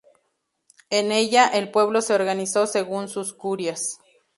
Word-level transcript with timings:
En 0.89 1.11
ella, 1.11 1.45
el 1.45 1.69
pueblo 1.69 2.01
se 2.01 2.15
organizó 2.15 2.65
según 2.65 3.07
sus 3.07 3.33
curias. 3.35 3.99